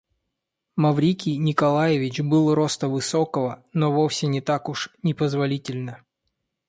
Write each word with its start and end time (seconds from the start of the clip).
Маврикий 0.75 1.37
Николаевич 1.37 2.21
был 2.21 2.55
роста 2.55 2.87
высокого, 2.89 3.63
но 3.71 3.91
вовсе 3.93 4.25
не 4.25 4.41
так 4.41 4.67
уж 4.67 4.89
непозволительно. 5.03 6.01